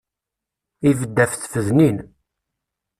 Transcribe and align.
Ibedd 0.89 1.17
af 1.23 1.31
tfednin. 1.35 1.97